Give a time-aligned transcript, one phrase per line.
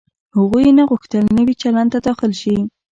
[0.37, 2.55] هغوی نه غوښتل نوي چلند ته داخل شي.